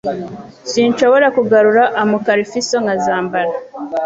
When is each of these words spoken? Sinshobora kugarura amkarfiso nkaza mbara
Sinshobora 0.71 1.27
kugarura 1.35 1.83
amkarfiso 2.01 2.75
nkaza 2.83 3.13
mbara 3.25 3.53